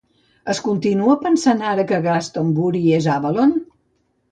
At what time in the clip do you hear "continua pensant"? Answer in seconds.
0.67-1.61